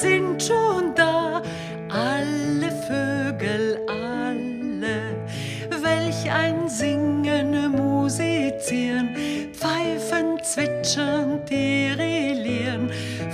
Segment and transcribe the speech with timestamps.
[0.00, 1.42] sind schon da,
[1.88, 5.16] alle Vögel, alle,
[5.82, 9.16] welch ein Singen, Musizieren,
[9.52, 12.90] Pfeifen, Zwitschern, Tirillieren,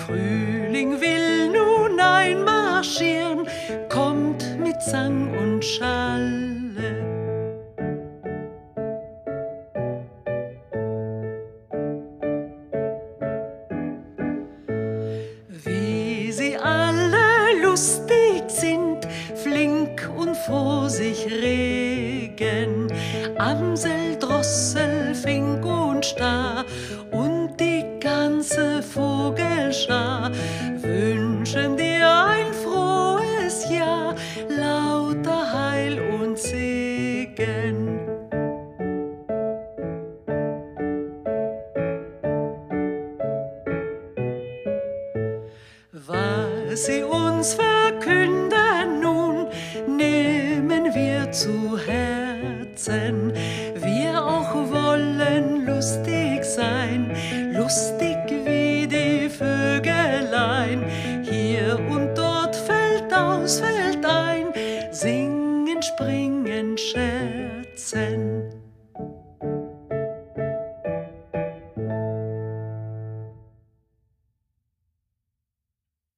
[0.06, 3.46] Frühling will nun einmarschieren,
[3.90, 5.23] kommt mit Sang
[19.84, 22.88] flink und vor sich regen,
[23.38, 26.64] Amsel, Drossel, Fink und Star
[27.10, 30.30] und die ganze Vogelschar
[30.76, 34.14] wünschen dir ein frohes Jahr,
[34.48, 38.00] lauter Heil und Segen.
[46.06, 48.43] Was sie uns verkünden
[51.54, 53.32] zu Herzen.
[53.74, 57.10] Wir auch wollen lustig sein,
[57.52, 60.84] lustig wie die Vögelein.
[61.22, 64.46] Hier und dort fällt aus, fällt ein,
[64.90, 68.50] singen, springen, scherzen.